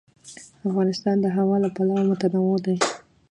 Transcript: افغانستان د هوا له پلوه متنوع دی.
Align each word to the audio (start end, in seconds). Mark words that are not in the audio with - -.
افغانستان 0.67 1.15
د 1.21 1.25
هوا 1.37 1.55
له 1.63 1.69
پلوه 1.75 2.01
متنوع 2.09 2.57
دی. 2.65 2.77